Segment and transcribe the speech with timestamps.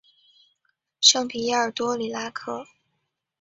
[0.99, 2.65] 圣皮耶尔多里拉克。